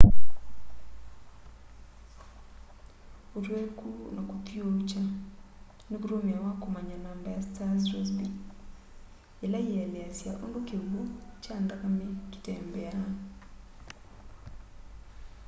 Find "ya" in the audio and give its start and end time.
7.35-7.41